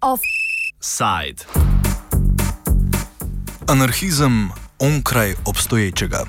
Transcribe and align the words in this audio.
Offside. 0.00 1.44
Anarhizem 3.66 4.50
onkraj 4.78 5.34
obstoječega. 5.44 6.24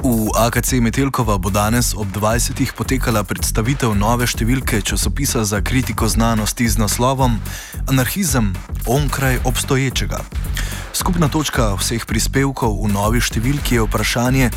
V 0.00 0.32
AKC 0.32 0.80
Metelkova 0.80 1.36
bo 1.36 1.52
danes 1.52 1.92
ob 1.92 2.08
20. 2.08 2.56
potekala 2.72 3.20
predstavitev 3.20 3.92
nove 3.92 4.24
številke 4.24 4.80
časopisa 4.80 5.44
za 5.44 5.60
kritiko 5.60 6.08
znanosti 6.08 6.64
z 6.64 6.80
naslovom 6.80 7.36
Anarhizem 7.84 8.54
onkraj 8.88 9.44
obstoječega. 9.44 10.24
Skupna 10.96 11.28
točka 11.28 11.76
vseh 11.76 12.00
prispevkov 12.08 12.80
v 12.80 12.88
novi 12.88 13.20
številki 13.20 13.76
je 13.76 13.84
vprašanje, 13.84 14.48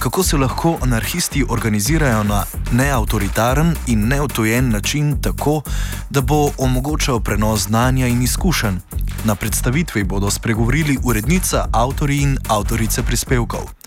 kako 0.00 0.24
se 0.24 0.40
lahko 0.40 0.78
anarhisti 0.80 1.44
organizirajo 1.44 2.24
na 2.24 2.44
neautoritaren 2.72 3.76
in 3.92 4.08
neotojen 4.08 4.72
način 4.72 5.18
tako, 5.20 5.60
da 6.08 6.24
bo 6.24 6.48
omogočal 6.56 7.20
prenos 7.20 7.68
znanja 7.68 8.08
in 8.08 8.24
izkušenj. 8.24 8.80
Na 9.28 9.34
predstavitvi 9.34 10.04
bodo 10.04 10.30
spregovorili 10.30 10.96
urednica, 11.04 11.68
avtori 11.72 12.22
in 12.24 12.38
avtorice 12.48 13.02
prispevkov. 13.02 13.77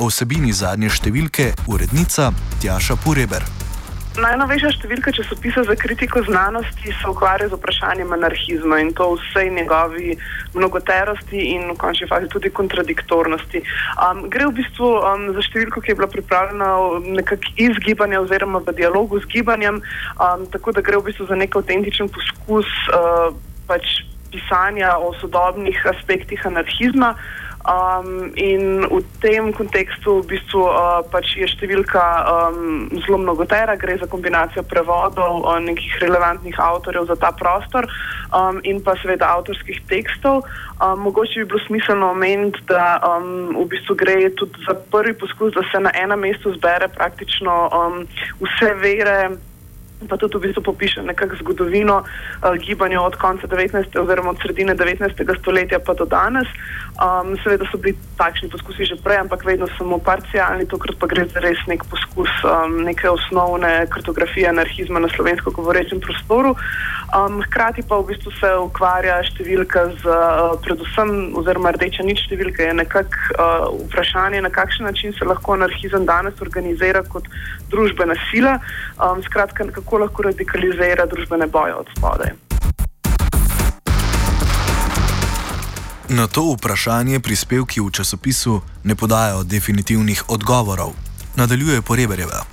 O 0.00 0.10
vsebini 0.10 0.52
zadnje 0.52 0.92
številke 1.00 1.52
urednica 1.68 2.30
Tjaša 2.60 2.96
Pureber. 3.04 3.44
Najnovejša 4.18 4.72
številka 4.74 5.12
časopisa 5.14 5.62
za 5.62 5.76
kritiko 5.78 6.20
znanosti 6.26 6.90
se 6.90 7.06
ukvarja 7.06 7.46
z 7.46 7.54
vprašanjem 7.54 8.10
anarhizma 8.16 8.80
in 8.82 8.90
to 8.98 9.06
vsej 9.14 9.52
njegovi 9.54 10.16
mnogoterosti 10.56 11.44
in 11.54 11.68
v 11.70 11.76
končni 11.78 12.08
fazi 12.10 12.26
tudi 12.32 12.50
kontradiktornosti. 12.50 13.62
Um, 14.02 14.24
gre 14.26 14.48
v 14.50 14.56
bistvu 14.58 14.90
um, 14.98 15.28
za 15.36 15.44
številko, 15.46 15.84
ki 15.84 15.92
je 15.92 15.98
bila 16.00 16.10
pripravljena 16.10 16.70
nekako 17.20 17.54
iz 17.62 17.78
gibanja 17.86 18.20
oziroma 18.24 18.58
v 18.66 18.74
dialogu 18.82 19.22
z 19.22 19.30
gibanjem, 19.30 19.78
um, 20.18 20.46
tako 20.50 20.74
da 20.74 20.82
gre 20.82 20.98
v 20.98 21.06
bistvu 21.12 21.30
za 21.30 21.38
nek 21.38 21.54
avtentičen 21.54 22.10
poskus 22.10 22.66
uh, 22.90 23.30
pač 23.70 24.02
pisanja 24.34 24.98
o 24.98 25.14
sodobnih 25.22 25.78
aspektih 25.94 26.42
anarhizma. 26.50 27.14
Um, 27.70 28.32
in 28.34 28.82
v 28.82 28.98
tem 29.22 29.52
kontekstu 29.54 30.18
v 30.26 30.34
bistvu, 30.34 30.58
uh, 30.66 31.06
pač 31.06 31.36
je 31.38 31.46
številka 31.46 32.02
um, 32.02 32.88
zelo 32.98 33.20
mnogotera, 33.22 33.76
gre 33.78 33.94
za 33.94 34.08
kombinacijo 34.10 34.64
prevodov 34.66 35.44
uh, 35.44 35.54
nekih 35.62 36.00
relevantnih 36.02 36.58
avtorjev 36.58 37.06
za 37.06 37.14
ta 37.14 37.30
prostor 37.30 37.86
um, 38.34 38.58
in 38.66 38.82
pa 38.82 38.96
seveda 38.98 39.28
avtorskih 39.38 39.78
tekstov. 39.86 40.42
Um, 40.82 41.06
mogoče 41.06 41.44
bi 41.44 41.52
bilo 41.52 41.62
smiselno 41.68 42.10
omeniti, 42.10 42.58
da 42.66 42.98
um, 43.06 43.54
v 43.54 43.68
bistvu 43.70 43.94
gre 44.02 44.18
tudi 44.34 44.66
za 44.66 44.74
prvi 44.90 45.14
poskus, 45.14 45.54
da 45.54 45.62
se 45.70 45.78
na 45.78 45.94
enem 45.94 46.26
mestu 46.26 46.50
zbere 46.58 46.90
praktično 46.90 47.70
um, 47.70 48.02
vse 48.42 48.74
vere 48.82 49.30
pa 50.08 50.16
tudi 50.16 50.36
v 50.36 50.40
bistvu 50.48 50.62
popiše 50.62 51.02
nekakšno 51.02 51.44
zgodovino 51.44 52.02
uh, 52.02 52.56
gibanja 52.56 53.00
od 53.02 53.16
konca 53.16 53.46
19. 53.46 53.98
oziroma 54.00 54.30
od 54.30 54.38
sredine 54.42 54.74
19. 54.76 55.12
stoletja 55.40 55.78
pa 55.78 55.94
do 55.94 56.04
danes. 56.04 56.48
Um, 57.00 57.36
seveda 57.42 57.64
so 57.70 57.78
bili 57.78 57.96
takšni 58.16 58.50
poskusi 58.52 58.84
že 58.84 58.96
prej, 59.00 59.24
ampak 59.24 59.44
vedno 59.44 59.68
samo 59.78 59.98
parcialni, 59.98 60.68
tokrat 60.68 60.96
pa 61.00 61.06
gre 61.06 61.24
za 61.24 61.40
res 61.40 61.56
nek 61.68 61.84
poskus 61.88 62.28
um, 62.44 62.84
neke 62.84 63.08
osnovne 63.08 63.86
kartografije 63.88 64.48
anarhizma 64.48 65.00
na 65.00 65.08
slovensko 65.08 65.50
govorečem 65.50 66.00
prostoru. 66.00 66.56
Um, 67.10 67.42
hkrati 67.42 67.82
pa 67.88 67.98
v 67.98 68.12
bistvu 68.12 68.30
se 68.36 68.50
ukvarja 68.62 69.16
številka 69.26 69.96
z 69.98 70.04
uh, 70.06 70.54
predvsem, 70.62 71.34
oziroma 71.40 71.72
rdeča 71.74 72.04
nič 72.06 72.26
številka 72.28 72.68
je 72.68 72.74
nekako 72.76 73.16
uh, 73.16 73.66
vprašanje, 73.88 74.44
na 74.44 74.50
kakšen 74.52 74.86
način 74.86 75.16
se 75.16 75.24
lahko 75.24 75.56
anarhizem 75.56 76.06
danes 76.06 76.36
organizira 76.44 77.02
kot 77.02 77.26
družbena 77.72 78.14
sila. 78.28 78.58
Um, 79.00 79.24
skratka, 79.26 79.66
kako 79.90 79.98
lahko 79.98 80.22
radikalizira 80.22 81.06
družbene 81.06 81.46
boje 81.46 81.74
od 81.74 81.86
spodaj. 81.96 82.30
Na 86.08 86.26
to 86.26 86.44
vprašanje 86.54 87.18
prispevki 87.20 87.80
v 87.80 87.90
časopisu 87.90 88.60
ne 88.84 88.94
podajo 88.94 89.42
definitivnih 89.42 90.22
odgovorov, 90.28 90.94
nadaljuje 91.36 91.82
Poreberjeva. 91.82 92.44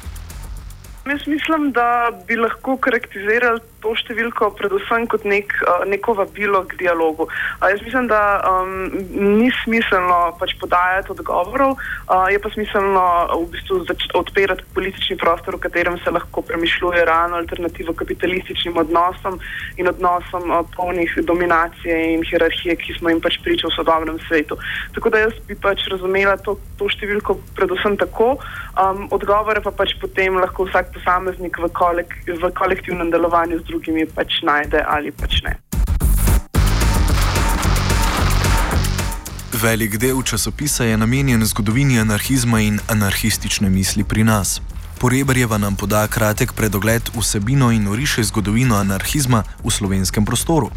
Jaz 1.05 1.27
mislim, 1.27 1.71
da 1.71 2.09
bi 2.27 2.35
lahko 2.35 2.77
karakterizirali 2.77 3.61
to 3.87 3.95
številko 4.01 4.51
predvsem 4.59 5.05
kot 5.07 5.23
nek, 5.23 5.53
neko 5.87 6.17
vabilo 6.17 6.63
k 6.67 6.75
dialogu. 6.81 7.27
Jaz 7.61 7.79
mislim, 7.85 8.09
da 8.11 8.19
um, 8.43 8.91
ni 9.37 9.47
smiselno 9.63 10.33
pač 10.39 10.57
podajati 10.59 11.13
odgovorov, 11.15 11.77
uh, 11.77 12.27
je 12.31 12.39
pa 12.43 12.51
smiselno 12.51 13.03
v 13.31 13.45
bistvu 13.53 13.79
odpirati 14.19 14.65
politični 14.75 15.15
prostor, 15.21 15.55
v 15.55 15.63
katerem 15.67 15.95
se 16.03 16.11
lahko 16.11 16.43
premišljuje 16.43 17.05
realno 17.07 17.39
alternativo 17.39 17.95
kapitalističnim 17.95 18.75
odnosom 18.83 19.39
in 19.79 19.87
odnosom 19.87 20.51
uh, 20.51 20.65
polnih 20.75 21.15
dominacije 21.23 21.95
in 22.17 22.25
hierarhije, 22.27 22.75
ki 22.83 22.97
smo 22.99 23.13
jim 23.13 23.23
pač 23.23 23.39
pričali 23.45 23.71
v 23.71 23.77
sodobnem 23.77 24.19
svetu. 24.27 24.59
Tako 24.97 25.13
da 25.15 25.23
jaz 25.27 25.39
bi 25.47 25.55
pač 25.55 25.87
razumela 25.93 26.35
to, 26.43 26.57
to 26.75 26.91
številko 26.91 27.37
predvsem 27.55 27.95
tako, 28.03 28.35
um, 28.75 29.07
odgovore 29.15 29.63
pa 29.63 29.71
pač 29.71 29.95
potem 30.01 30.35
lahko 30.41 30.67
vsak 30.67 30.91
posameznik 30.97 31.55
v, 31.61 31.71
kolek, 31.71 32.19
v 32.27 32.51
kolektivnem 32.57 33.13
delovanju 33.15 33.63
z 33.63 33.76
drugimi 33.77 34.05
pač 34.09 34.41
najde 34.41 34.81
ali 34.81 35.11
pač 35.13 35.41
ne. 35.45 35.53
Velik 39.53 39.97
del 39.97 40.21
časopisa 40.21 40.85
je 40.85 40.97
namenjen 40.97 41.45
zgodovini 41.45 41.99
anarhizma 41.99 42.61
in 42.61 42.79
anarhistične 42.89 43.69
misli 43.69 44.03
pri 44.03 44.23
nas. 44.23 44.61
Porebrjeva 44.97 45.57
nam 45.57 45.75
poda 45.75 46.07
kratek 46.07 46.53
predogled 46.53 47.09
vsebino 47.13 47.71
in 47.71 47.87
oriše 47.87 48.23
zgodovino 48.23 48.75
anarhizma 48.75 49.43
v 49.63 49.69
slovenskem 49.69 50.25
prostoru 50.25 50.71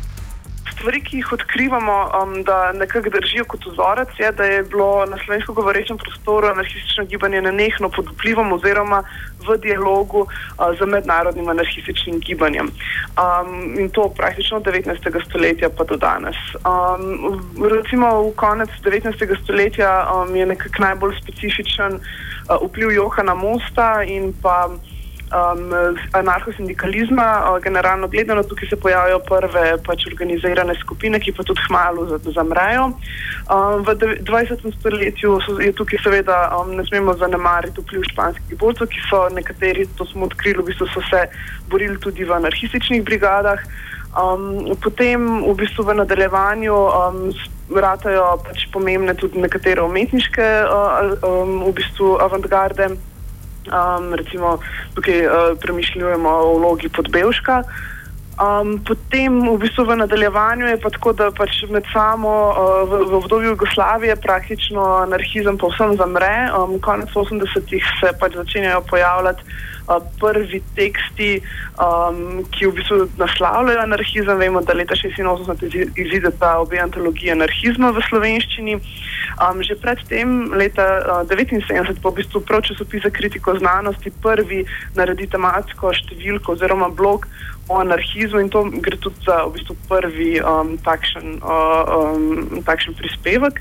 stvari, 0.80 1.02
ki 1.04 1.16
jih 1.20 1.32
odkrivamo, 1.32 1.96
um, 2.22 2.42
da 2.44 2.72
nekako 2.72 3.10
držijo 3.10 3.44
kot 3.44 3.66
vzorec, 3.66 4.08
je, 4.18 4.32
da 4.32 4.44
je 4.44 4.62
bilo 4.62 5.06
na 5.06 5.18
slovensko 5.24 5.52
govorečem 5.52 5.98
prostoru 5.98 6.46
anarhistično 6.46 7.04
gibanje 7.04 7.42
nenehno 7.42 7.88
pod 7.88 8.08
vplivom 8.12 8.52
oziroma 8.52 9.02
v 9.46 9.56
dialogu 9.60 10.20
uh, 10.24 10.72
z 10.78 10.86
mednarodnim 10.86 11.48
anarhističnim 11.48 12.20
gibanjem. 12.20 12.70
Um, 13.20 13.78
in 13.78 13.90
to 13.90 14.08
praktično 14.16 14.56
od 14.56 14.64
19. 14.64 15.20
stoletja 15.28 15.68
pa 15.76 15.84
do 15.84 15.96
danes. 15.96 16.36
Um, 16.64 17.40
recimo 17.76 18.22
v 18.22 18.32
konec 18.36 18.70
19. 18.84 19.44
stoletja 19.44 20.08
um, 20.08 20.36
je 20.36 20.46
nekako 20.46 20.82
najbolj 20.82 21.20
specifičen 21.22 22.00
uh, 22.00 22.56
vpliv 22.68 22.90
Johana 22.90 23.34
Mosta 23.34 24.02
in 24.02 24.32
pa 24.42 24.68
um, 25.30 25.96
anarcho-sindikalizma. 26.12 27.26
Uh, 27.50 27.62
generalno 27.62 28.08
gledano, 28.08 28.42
tukaj 28.42 28.68
se 28.68 28.76
pojavljajo 28.76 29.18
prve 29.18 29.64
pač, 29.86 30.06
organizirane 30.06 30.74
skupine, 30.80 31.20
ki 31.20 31.32
pa 31.32 31.46
tudi 31.46 31.62
hmalo 31.68 32.18
zamrejo. 32.18 32.90
Um, 33.50 33.84
v 33.86 33.94
20. 34.22 34.66
stoletju 34.78 35.38
so, 35.46 35.58
je 35.60 35.72
tukaj 35.72 36.02
seveda 36.02 36.40
um, 36.58 36.74
ne 36.76 36.84
smemo 36.86 37.14
zanemariti 37.14 37.80
vpliv 37.80 38.04
španskih 38.12 38.58
borcev, 38.58 38.90
ki 38.90 39.00
so 39.10 39.28
nekateri, 39.34 39.86
to 39.98 40.06
smo 40.06 40.26
odkrili, 40.30 40.62
v 40.62 40.70
bistvu 40.70 40.90
so 40.94 41.02
se 41.10 41.26
borili 41.70 41.98
tudi 42.00 42.24
v 42.24 42.34
anarhističnih 42.38 43.04
brigadah. 43.04 43.62
Um, 44.10 44.74
potem 44.82 45.46
v 45.46 45.54
bistvu 45.54 45.86
v 45.86 45.94
nadaljevanju 46.02 46.74
um, 46.74 47.18
vratajo 47.70 48.40
pač 48.42 48.66
pomembne 48.74 49.14
tudi 49.14 49.38
nekatere 49.38 49.82
umetniške 49.86 50.48
uh, 50.66 51.14
um, 51.22 51.62
v 51.70 51.74
bistvu 51.78 52.18
avantgarde. 52.18 52.90
Um, 53.68 54.14
recimo, 54.14 54.58
tukaj 54.94 55.26
uh, 55.26 55.32
premišljujemo 55.60 56.28
o 56.30 56.58
vlogi 56.58 56.88
podbevška. 56.88 57.62
Um, 58.40 58.80
potem, 58.80 59.28
v 59.28 59.58
bistvu, 59.60 59.84
v 59.84 60.00
nadaljevanju 60.00 60.64
je 60.72 60.80
pa 60.80 60.88
tako, 60.88 61.12
da 61.12 61.28
pač 61.28 61.60
med 61.68 61.84
samo 61.92 62.32
uh, 62.48 62.88
v, 62.88 63.04
v 63.12 63.12
obdobju 63.20 63.52
Jugoslavije 63.52 64.16
praktično 64.16 64.80
anarhizem 65.04 65.60
povsem 65.60 65.92
zamre. 66.00 66.48
Um, 66.56 66.80
konec 66.80 67.12
80-ih 67.12 67.84
se 68.00 68.14
pač 68.16 68.40
začenjajo 68.40 68.80
pojavljati 68.88 69.44
uh, 69.44 70.00
prvi 70.16 70.62
teksti, 70.72 71.42
um, 71.76 72.40
ki 72.48 72.70
v 72.70 72.80
bistvu 72.80 72.98
naslavljajo 73.20 73.84
anarhizem. 73.84 74.40
Vemo, 74.40 74.64
da 74.64 74.72
leta 74.72 74.96
86 74.96 76.00
izide 76.00 76.32
ta 76.40 76.56
obe 76.64 76.80
antologiji 76.80 77.36
anarhizma 77.36 77.92
v 77.92 78.00
slovenščini. 78.08 78.80
Um, 79.40 79.60
že 79.60 79.76
predtem, 79.76 80.56
leta 80.56 80.88
uh, 81.04 81.28
79, 81.28 82.00
pa 82.00 82.08
v 82.08 82.16
bistvu 82.24 82.40
prav 82.40 82.64
časopis 82.64 83.04
za 83.04 83.12
kritiko 83.12 83.52
znanosti 83.60 84.08
prvi 84.24 84.64
naredi 84.96 85.28
tematsko 85.28 85.92
številko 85.92 86.56
oziroma 86.56 86.88
blog 86.88 87.28
o 87.70 87.78
anarhizmu 87.78 88.29
in 88.38 88.50
to 88.52 88.62
gre 88.78 88.96
tudi 88.96 89.18
za 89.26 89.42
v 89.48 89.58
bistvu 89.58 89.74
prvi 89.88 90.38
um, 90.38 90.78
takšen, 90.78 91.42
uh, 91.42 91.82
um, 92.14 92.62
takšen 92.62 92.94
prispevek. 92.94 93.58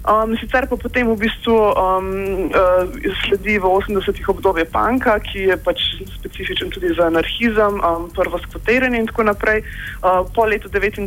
Um, 0.00 0.32
sicer 0.40 0.64
pa 0.64 0.76
potem 0.80 1.04
v 1.04 1.12
bistvu 1.12 1.52
um, 1.52 2.48
uh, 2.48 2.88
sledi 3.20 3.60
v 3.60 3.68
80-ih 3.68 4.32
obdobje 4.32 4.64
panka, 4.64 5.20
ki 5.20 5.52
je 5.52 5.56
pač 5.60 6.00
specifičen 6.16 6.72
tudi 6.72 6.88
za 6.96 7.12
anarhizem, 7.12 7.76
um, 7.84 8.08
prvo 8.08 8.40
skvotiranje 8.40 8.96
in 8.96 9.04
tako 9.12 9.28
naprej. 9.28 9.60
Uh, 10.00 10.24
po 10.32 10.48
letu 10.48 10.72
99 10.72 11.04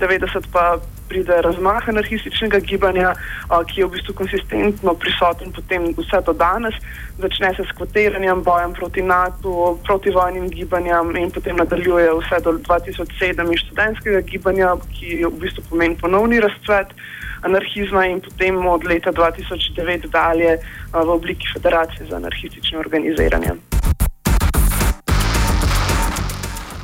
pa 0.54 0.78
pride 1.10 1.42
razmah 1.42 1.90
anarhističnega 1.90 2.62
gibanja, 2.62 3.18
uh, 3.50 3.66
ki 3.66 3.82
je 3.82 3.90
v 3.90 3.98
bistvu 3.98 4.14
konsistentno 4.14 4.94
prisoten 4.94 5.50
potem 5.50 5.90
vse 5.98 6.22
do 6.22 6.38
danes. 6.38 6.78
Začne 7.18 7.50
se 7.58 7.66
s 7.66 7.74
kvotiranjem, 7.74 8.46
bojem 8.46 8.78
proti 8.78 9.02
NATO, 9.02 9.74
proti 9.82 10.14
vojnim 10.14 10.54
gibanjem 10.54 11.18
in 11.18 11.34
potem 11.34 11.58
nadaljuje 11.58 12.14
vse 12.22 12.46
do 12.46 12.62
2007 12.62 13.42
in 13.42 13.58
študentskega 13.58 14.22
gibanja, 14.22 14.78
ki 14.94 15.26
v 15.26 15.34
bistvu 15.42 15.66
pomeni 15.74 15.98
ponovni 15.98 16.38
razcvet 16.38 16.94
anarhizma 17.44 18.06
in 18.06 18.22
potem 18.22 18.58
od 18.68 18.84
leta 18.84 19.12
2009 19.12 20.10
dalje 20.10 20.58
v 20.94 21.10
obliki 21.10 21.46
Federacije 21.54 22.08
za 22.10 22.16
anarhistično 22.16 22.80
organiziranje. 22.80 23.52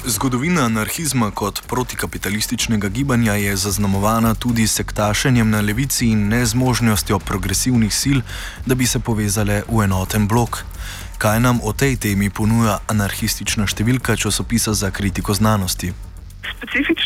Zgodovina 0.06 0.62
anarhizma 0.66 1.32
kot 1.32 1.62
protikapitalističnega 1.68 2.88
gibanja 2.88 3.34
je 3.34 3.56
zaznamovana 3.56 4.36
tudi 4.36 4.68
sektašenjem 4.68 5.50
na 5.50 5.62
levici 5.62 6.08
in 6.08 6.28
nezmožnostjo 6.28 7.20
progresivnih 7.20 7.94
sil, 8.02 8.20
da 8.66 8.76
bi 8.76 8.88
se 8.88 9.00
povezale 9.00 9.62
v 9.68 9.84
enoten 9.84 10.28
blok. 10.28 10.64
Kaj 11.18 11.40
nam 11.40 11.60
o 11.64 11.74
tej 11.74 11.96
temi 11.96 12.30
ponuja 12.30 12.80
anarhistična 12.88 13.68
številka 13.68 14.16
časopisa 14.16 14.74
za 14.74 14.92
kritiko 14.92 15.34
znanosti? 15.34 15.94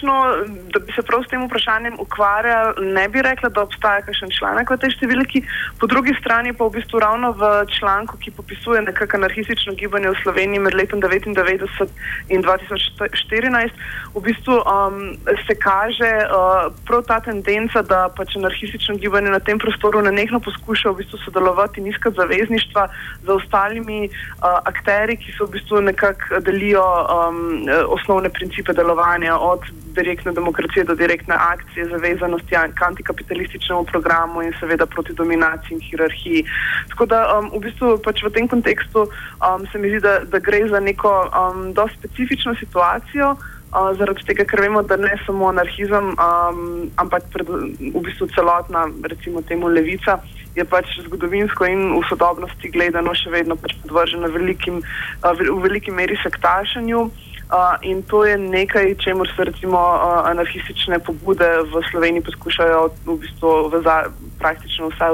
Specifično, 0.03 0.45
da 0.73 0.79
bi 0.79 0.91
se 0.91 1.01
prav 1.01 1.23
s 1.23 1.29
tem 1.29 1.45
vprašanjem 1.45 1.95
ukvarjal, 1.99 2.73
ne 2.77 3.07
bi 3.09 3.21
rekla, 3.21 3.49
da 3.49 3.61
obstaja 3.61 4.01
kakšen 4.01 4.29
članek 4.39 4.69
v 4.69 4.77
tej 4.77 4.91
številki. 4.97 5.43
Po 5.79 5.87
drugi 5.87 6.13
strani 6.19 6.53
pa 6.53 6.65
v 6.67 6.79
bistvu 6.79 6.99
ravno 6.99 7.31
v 7.31 7.65
članku, 7.71 8.17
ki 8.19 8.31
popisuje 8.31 8.81
nekako 8.81 9.17
anarhistično 9.17 9.73
gibanje 9.79 10.11
v 10.11 10.19
Sloveniji 10.23 10.59
med 10.59 10.73
letom 10.75 11.01
1999 11.01 11.87
in 12.29 12.43
2014, 12.43 13.71
v 14.13 14.21
bistvu 14.21 14.59
um, 14.59 15.15
se 15.47 15.55
kaže 15.55 16.11
uh, 16.27 16.73
prav 16.87 17.03
ta 17.07 17.19
tendenca, 17.19 17.81
da 17.81 18.09
pač 18.09 18.35
anarhistično 18.35 18.97
gibanje 18.97 19.31
na 19.31 19.39
tem 19.39 19.59
prostoru 19.59 20.01
nenehno 20.01 20.39
poskuša 20.39 20.91
v 20.91 21.03
bistvu 21.03 21.21
sodelovati 21.25 21.81
in 21.81 21.87
iskati 21.87 22.19
zavezništva 22.19 22.87
z 23.23 23.29
ostalimi 23.29 24.09
uh, 24.09 24.59
akteri, 24.65 25.17
ki 25.17 25.35
so 25.37 25.47
v 25.47 25.57
bistvu 25.57 25.81
nekako 25.81 26.43
delijo 26.43 26.83
um, 26.83 27.65
osnovne 27.93 28.29
principe 28.29 28.73
delovanja 28.73 29.37
od 29.37 29.63
direktne 29.93 30.31
demokracije 30.31 30.83
do 30.83 30.95
direktne 30.95 31.35
akcije, 31.35 31.85
zavezanosti 31.85 32.55
k 32.75 32.81
antikapitalističnemu 32.87 33.83
programu 33.83 34.41
in 34.41 34.53
seveda 34.59 34.85
proti 34.85 35.13
dominaciji 35.13 35.75
in 35.75 35.81
hierarhiji. 35.81 36.45
Tako 36.89 37.05
da 37.05 37.39
um, 37.39 37.49
v 37.55 37.63
bistvu 37.67 37.97
pač 38.03 38.23
v 38.23 38.33
tem 38.33 38.47
kontekstu 38.47 39.07
um, 39.07 39.65
se 39.71 39.79
mi 39.79 39.89
zdi, 39.89 39.99
da, 40.03 40.19
da 40.25 40.39
gre 40.39 40.67
za 40.69 40.79
neko 40.79 41.11
um, 41.29 41.73
dosti 41.73 41.97
specifično 41.97 42.55
situacijo. 42.55 43.35
Uh, 43.73 43.89
zaradi 43.97 44.21
tega, 44.27 44.45
ker 44.45 44.61
vemo, 44.61 44.83
da 44.85 44.99
ne 45.01 45.15
samo 45.25 45.49
anarhizem, 45.49 46.13
um, 46.13 46.89
ampak 47.01 47.25
pred, 47.33 47.49
v 47.49 48.01
bistvu 48.05 48.27
celotna, 48.35 48.85
recimo, 49.09 49.41
temu 49.41 49.67
levica 49.67 50.19
je 50.53 50.61
pač 50.61 50.99
zgodovinsko 51.07 51.65
in 51.65 51.81
v 51.97 52.03
sodobnosti 52.05 52.69
gledano 52.69 53.15
še 53.17 53.33
vedno 53.33 53.57
pač 53.57 53.73
podvržena 53.81 54.29
velikim, 54.29 54.83
uh, 55.25 55.33
v 55.33 55.57
veliki 55.65 55.89
meri 55.89 56.19
sektašanju. 56.21 57.01
Uh, 57.09 57.32
in 57.81 58.03
to 58.03 58.25
je 58.25 58.37
nekaj, 58.37 58.95
čemu 58.95 59.25
se 59.25 59.43
recimo 59.43 59.77
uh, 59.77 60.29
anarhistične 60.29 60.99
pobude 60.99 61.45
v 61.61 61.81
Sloveniji 61.91 62.23
poskušajo 62.23 62.89
v 63.05 63.17
bistvu 63.21 63.69
v 63.69 63.81
za, 63.85 64.03
praktično 64.39 64.89
vse 64.89 65.05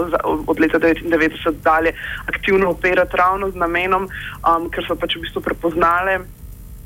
od 0.48 0.60
leta 0.60 0.80
1999 0.80 1.52
dalje 1.64 1.94
aktivno 2.26 2.70
operati 2.70 3.18
ravno 3.18 3.52
z 3.52 3.56
namenom, 3.56 4.08
um, 4.08 4.70
ker 4.70 4.86
so 4.88 4.96
pač 4.96 5.16
v 5.16 5.28
bistvu 5.28 5.42
prepoznale 5.42 6.20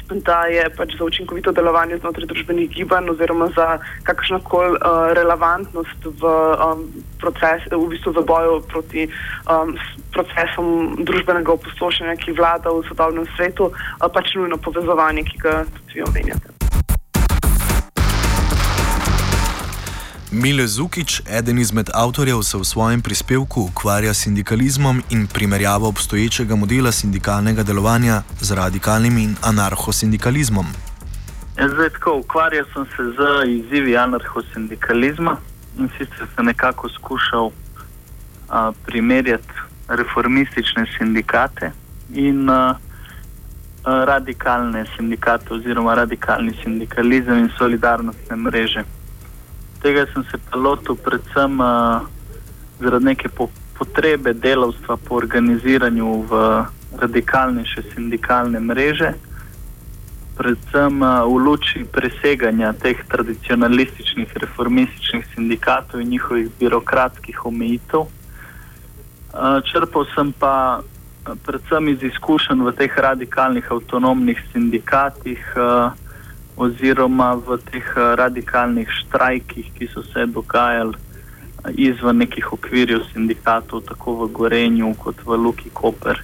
da 0.10 0.46
je 0.46 0.70
pač 0.78 0.96
za 0.98 1.04
učinkovito 1.06 1.52
delovanje 1.52 1.98
znotraj 1.98 2.28
družbenih 2.28 2.70
gibanj 2.70 3.10
oziroma 3.10 3.50
za 3.56 3.80
kakršno 4.04 4.40
koli 4.44 4.78
uh, 4.78 5.12
relevantnost 5.14 6.06
v, 6.06 6.34
um, 6.68 6.86
proces, 7.20 7.66
v, 7.72 7.88
bistvu 7.90 8.14
v 8.14 8.26
boju 8.28 8.62
proti 8.68 9.08
um, 9.08 9.76
procesom 10.14 10.98
družbenega 11.04 11.54
opustošenja, 11.54 12.16
ki 12.22 12.38
vlada 12.38 12.72
v 12.72 12.86
sodobnem 12.88 13.28
svetu, 13.36 13.72
uh, 13.72 14.10
pač 14.14 14.36
nujno 14.36 14.58
povezovanje, 14.58 15.24
ki 15.24 15.38
ga 15.42 15.64
tudi 15.66 16.00
vi 16.00 16.10
omenjate. 16.10 16.53
Mile 20.34 20.68
Zukič, 20.68 21.22
eden 21.30 21.60
izmed 21.60 21.90
avtorjev, 21.94 22.42
se 22.42 22.58
v 22.58 22.66
svojem 22.66 23.02
prispevku 23.02 23.62
ukvarja 23.62 24.14
s 24.14 24.24
sindikalizmom 24.26 25.04
in 25.10 25.28
primerjavo 25.28 25.88
obstoječega 25.88 26.56
modela 26.56 26.92
sindikalnega 26.92 27.64
delovanja 27.64 28.22
z 28.42 28.52
radikalnim 28.52 29.18
in 29.18 29.36
anarhosindikalizmom. 29.42 30.66
Ja, 31.58 31.70
zdaj, 31.70 31.90
tako, 31.90 32.18
ukvarjal 32.18 32.66
sem 32.74 32.86
se 32.86 33.04
z 33.18 33.50
izzivi 33.50 33.98
anarhosindikalizma 33.98 35.38
in 35.78 35.90
sicer 35.98 36.28
sem 36.36 36.46
nekako 36.46 36.90
skušal 36.90 37.52
a, 38.50 38.72
primerjati 38.86 39.54
reformistične 39.88 40.86
sindikate 40.98 41.72
in 42.14 42.50
a, 42.50 42.76
a, 43.84 44.06
radikalne 44.06 44.86
sindikate 44.98 45.54
oziroma 45.54 45.94
radikalni 45.94 46.58
sindikalizem 46.64 47.38
in 47.38 47.50
solidarnostne 47.58 48.36
mreže 48.36 48.84
tega 49.84 50.06
sem 50.14 50.24
se 50.32 50.38
pa 50.38 50.58
lotil 50.58 50.96
predvsem 50.96 51.60
uh, 51.60 52.02
zaradi 52.80 53.06
neke 53.06 53.30
po, 53.30 53.50
potrebe 53.78 54.34
delavstva 54.34 54.98
po 54.98 55.20
organiziranju 55.20 56.08
v 56.30 56.32
radikalnejše 57.04 57.84
sindikalne 57.92 58.60
mreže, 58.60 59.12
predvsem 60.40 61.04
uh, 61.04 61.28
v 61.28 61.36
luči 61.36 61.84
preseganja 61.84 62.72
teh 62.80 62.96
tradicionalističnih, 63.12 64.32
reformističnih 64.48 65.28
sindikatov 65.36 66.02
in 66.02 66.16
njihovih 66.16 66.48
birokratskih 66.60 67.46
omejitev. 67.46 68.08
Uh, 68.08 69.60
črpal 69.68 70.08
sem 70.16 70.32
pa 70.32 70.80
predvsem 71.44 71.92
iz 71.92 72.04
izkušenj 72.04 72.64
v 72.64 72.72
teh 72.80 72.94
radikalnih 72.96 73.68
avtonomnih 73.72 74.40
sindikatih. 74.54 75.44
Uh, 75.60 76.03
oziroma 76.58 77.34
v 77.34 77.58
teh 77.72 77.86
eh, 77.98 78.16
radikalnih 78.16 78.90
štrajkih, 78.90 79.72
ki 79.74 79.88
so 79.94 80.04
se 80.04 80.26
dogajali 80.26 80.94
eh, 80.96 81.72
izven 81.90 82.18
nekih 82.18 82.54
okvirjev 82.54 83.06
sindikatov, 83.14 83.82
tako 83.90 84.26
v 84.26 84.32
Gorenju 84.32 84.94
kot 85.00 85.26
v 85.26 85.38
Luki 85.38 85.70
Koper. 85.74 86.22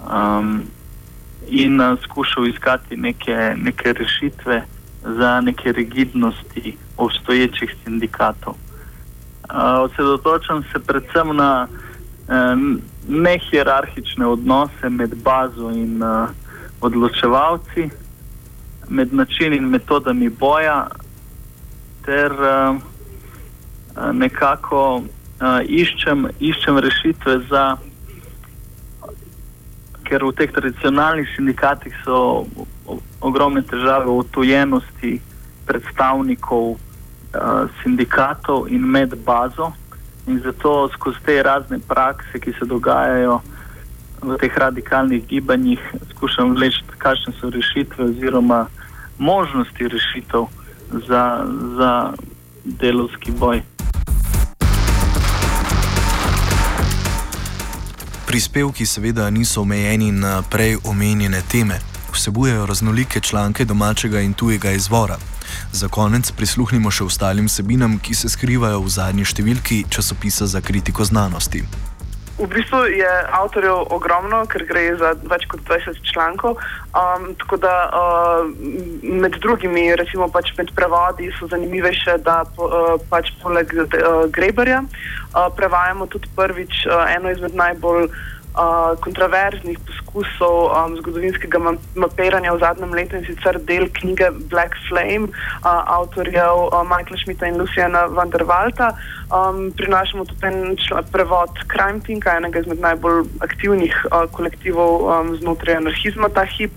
Um, 0.00 0.64
in 1.46 1.80
uh, 1.80 1.98
skušal 2.00 2.46
iskati 2.46 2.96
neke, 2.96 3.54
neke 3.56 3.92
rešitve 3.92 4.64
za 5.02 5.40
neke 5.40 5.72
rigidnosti 5.72 6.76
obstoječih 6.96 7.74
sindikatov. 7.84 8.54
Uh, 9.50 9.84
osredotočam 9.84 10.62
se 10.72 10.78
predvsem 10.78 11.36
na 11.36 11.68
um, 12.28 12.80
nehierarhične 13.08 14.26
odnose 14.26 14.88
med 14.88 15.14
bazo 15.24 15.70
in 15.70 16.02
uh, 16.02 16.28
odločevalci, 16.80 17.90
med 18.90 19.14
načini 19.14 19.56
in 19.56 19.68
metodami 19.70 20.28
boja, 20.28 20.88
ter 22.04 22.32
uh, 22.32 22.76
nekako 24.12 24.82
uh, 25.02 25.60
iščem, 25.62 26.26
iščem 26.40 26.78
rešitve 26.78 27.38
za. 27.50 27.64
Ker 30.10 30.24
v 30.26 30.32
teh 30.34 30.50
tradicionalnih 30.50 31.28
sindikatih 31.36 31.94
so 32.02 32.46
ogromne 33.22 33.62
težave 33.62 34.10
v 34.10 34.16
otojenosti 34.24 35.12
predstavnikov 35.68 36.74
uh, 36.74 37.70
sindikatov 37.82 38.66
in 38.74 38.82
med 38.82 39.14
bazo, 39.22 39.70
in 40.26 40.42
zato 40.42 40.90
skozi 40.96 41.22
te 41.24 41.38
razne 41.42 41.78
prakse, 41.78 42.42
ki 42.42 42.58
se 42.58 42.66
dogajajo 42.66 43.38
v 44.20 44.36
teh 44.42 44.58
radikalnih 44.58 45.22
gibanjih, 45.30 45.80
skušam 46.10 46.58
vleči, 46.58 46.82
kakšne 46.98 47.32
so 47.38 47.48
rešitve 47.54 48.10
oziroma 48.10 48.66
možnosti 49.20 49.88
rešitev 49.88 50.44
za, 51.08 51.46
za 51.78 52.12
delovski 52.64 53.32
boj. 53.32 53.62
Prispevki 58.26 58.86
seveda 58.86 59.30
niso 59.30 59.60
omejeni 59.60 60.12
na 60.12 60.42
prej 60.42 60.76
omenjene 60.84 61.42
teme, 61.52 61.78
vsebujejo 62.12 62.66
raznolike 62.66 63.20
članke 63.20 63.64
domačega 63.64 64.20
in 64.20 64.32
tujega 64.34 64.70
izvora. 64.70 65.18
Za 65.72 65.88
konec 65.88 66.32
prisluhnimo 66.32 66.90
še 66.90 67.04
ostalim 67.04 67.48
sebinam, 67.48 67.98
ki 67.98 68.14
se 68.14 68.28
skrivajo 68.28 68.80
v 68.80 68.88
zadnji 68.88 69.24
številki 69.24 69.84
časopisa 69.90 70.46
za 70.46 70.60
kritiko 70.60 71.04
znanosti. 71.04 71.64
V 72.40 72.48
bistvu 72.48 72.78
je 72.96 73.10
avtorjev 73.36 73.92
ogromno, 73.92 74.42
ker 74.48 74.64
gre 74.68 74.84
za 74.96 75.12
več 75.28 75.44
kot 75.50 75.60
20 75.68 76.00
člankov. 76.12 76.56
Um, 76.96 77.30
tako 77.38 77.60
da 77.60 77.74
uh, 77.92 78.48
med 79.02 79.36
drugimi, 79.44 79.90
recimo 79.96 80.30
pač 80.32 80.52
med 80.58 80.72
prevodi, 80.74 81.30
so 81.38 81.50
zanimivejše, 81.52 82.18
da 82.24 82.42
po, 82.56 82.66
uh, 82.66 82.96
pač 83.12 83.32
poleg 83.42 83.70
uh, 83.76 84.26
Greberja 84.32 84.82
uh, 84.82 85.48
prevajamo 85.56 86.08
tudi 86.10 86.32
prvič 86.36 86.86
uh, 86.88 87.04
eno 87.12 87.30
izmed 87.30 87.54
najbolj 87.54 88.08
uh, 88.08 88.20
kontroverznih 89.00 89.78
poskusov 89.78 90.74
um, 90.74 90.96
zgodovinskega 90.98 91.58
mapiranja 91.94 92.52
v 92.52 92.58
zadnjem 92.58 92.94
letu 92.94 93.16
in 93.16 93.24
sicer 93.24 93.58
del 93.62 93.86
knjige 93.94 94.30
Black 94.50 94.74
Flame 94.88 95.30
uh, 95.30 95.86
avtorjev 95.86 96.68
uh, 96.68 96.82
Michaela 96.82 97.18
Schmidta 97.22 97.46
in 97.46 97.58
Luciana 97.58 98.06
van 98.06 98.30
der 98.30 98.44
Walta. 98.44 98.94
Um, 99.30 99.70
prinašamo 99.70 100.24
tudi 100.24 100.76
prevod 101.12 101.50
Crime 101.70 102.00
Tinka, 102.02 102.36
enega 102.36 102.58
izmed 102.58 102.80
najbolj 102.82 103.24
aktivnih 103.40 103.94
uh, 104.10 104.26
kolektivov 104.34 105.06
um, 105.06 105.36
znotraj 105.38 105.78
anarhizma 105.78 106.28
ta 106.28 106.44
hip. 106.44 106.74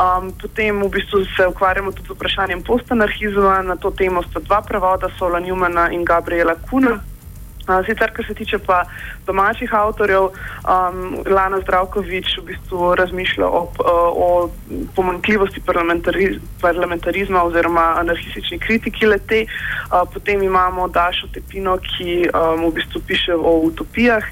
Um, 0.00 0.32
potem 0.32 0.80
v 0.82 0.88
bistvu 0.88 1.24
se 1.36 1.46
ukvarjamo 1.46 1.92
tudi 1.92 2.08
z 2.08 2.16
vprašanjem 2.16 2.62
postanarhizma, 2.62 3.62
na 3.62 3.76
to 3.76 3.90
temo 3.90 4.22
sta 4.22 4.40
dva 4.40 4.62
prevoda, 4.62 5.12
Sola 5.18 5.40
Newmana 5.40 5.90
in 5.92 6.04
Gabriela 6.04 6.56
Kuna. 6.70 7.00
Sicer, 7.86 8.10
kar 8.12 8.26
se 8.26 8.34
tiče 8.34 8.58
pa 8.58 8.84
domačih 9.26 9.74
avtorjev, 9.74 10.22
um, 10.22 11.00
Lana 11.26 11.60
Zdravkovič 11.60 12.38
v 12.38 12.44
bistvu 12.50 12.94
razmišlja 12.94 13.46
o, 13.46 13.72
o 14.26 14.50
pomankljivosti 14.96 15.62
parlamentarizma 16.60 17.42
oziroma 17.42 17.94
anarhistični 18.02 18.58
kritiki 18.58 19.06
lete. 19.06 19.44
Uh, 19.44 20.02
potem 20.14 20.42
imamo 20.42 20.88
Dašo 20.88 21.28
Tepino, 21.34 21.78
ki 21.78 22.26
um, 22.30 22.66
v 22.70 22.74
bistvu 22.80 23.02
piše 23.06 23.34
o 23.34 23.58
utopijah. 23.70 24.24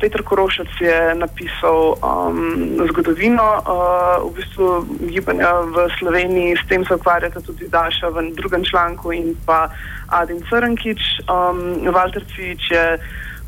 Petr 0.00 0.22
Korošac 0.22 0.68
je 0.80 1.14
napisal 1.14 1.94
um, 2.00 2.80
zgodovino 2.88 3.44
uh, 3.44 4.24
v 4.24 4.40
bistvu 4.40 4.86
gibanja 5.12 5.52
v 5.60 5.88
Sloveniji, 5.98 6.56
s 6.56 6.64
tem 6.68 6.84
se 6.84 6.94
ukvarjata 6.94 7.40
tudi 7.40 7.68
Daša 7.68 8.08
v 8.08 8.32
drugem 8.32 8.64
članku 8.64 9.12
in 9.12 9.36
pa 9.44 9.68
Adin 10.08 10.40
Crnkič. 10.48 11.28
Um, 11.28 11.84
Walter 11.92 12.24
Cvič 12.24 12.70
je 12.70 12.98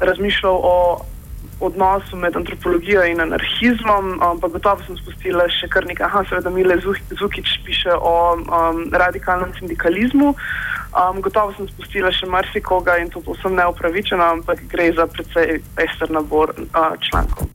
razmišljal 0.01 0.61
o 0.63 1.01
odnosu 1.61 2.17
med 2.17 2.37
antropologijo 2.37 3.05
in 3.05 3.21
anarhizmom, 3.21 4.21
um, 4.21 4.41
pa 4.41 4.49
gotovo 4.49 4.83
sem 4.87 4.97
spustila 4.97 5.49
še 5.49 5.69
kar 5.73 5.87
nekaj. 5.89 6.07
Aha, 6.07 6.25
seveda 6.29 6.51
Mile 6.51 6.77
Zukič 7.19 7.59
piše 7.65 7.97
o 7.97 8.15
um, 8.37 8.85
radikalnem 8.93 9.55
sindikalizmu. 9.59 10.35
Um, 10.97 11.21
gotovo 11.25 11.55
sem 11.57 11.69
spustila 11.69 12.13
še 12.13 12.29
marsikoga 12.29 12.99
in 13.01 13.11
to 13.11 13.25
povsem 13.25 13.57
neupravičeno, 13.57 14.33
ampak 14.39 14.65
gre 14.71 14.93
za 14.97 15.07
precej 15.07 15.61
pester 15.77 16.13
nabor 16.13 16.53
uh, 16.57 16.97
člankov. 17.01 17.49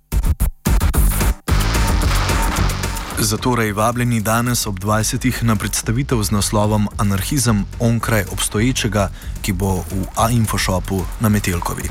Zatorej 3.21 3.71
vabljeni 3.77 4.21
danes 4.21 4.65
ob 4.65 4.79
20. 4.81 5.43
na 5.45 5.55
predstavitev 5.55 6.23
z 6.23 6.31
naslovom 6.31 6.87
Anarhizem 6.97 7.65
onkraj 7.79 8.25
obstoječega, 8.33 9.09
ki 9.41 9.53
bo 9.53 9.85
v 9.85 10.09
A-infoshopu 10.17 11.05
na 11.19 11.29
Metelkovi 11.29 11.85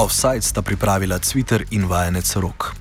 offside 0.00 0.40
sta 0.40 0.62
pripravila 0.62 1.18
Cviter 1.18 1.64
in 1.70 1.84
vajenec 1.84 2.34
rok. 2.36 2.72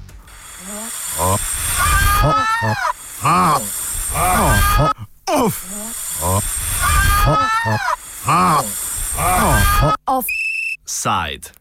Offside. 10.05 11.51